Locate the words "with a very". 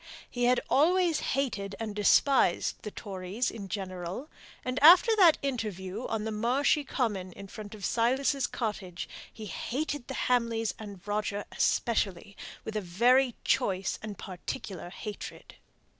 12.65-13.35